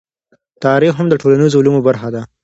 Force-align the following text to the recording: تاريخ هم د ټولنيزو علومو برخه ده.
تاريخ 0.65 0.93
هم 0.99 1.07
د 1.09 1.13
ټولنيزو 1.21 1.59
علومو 1.61 1.85
برخه 1.87 2.07
ده. 2.15 2.21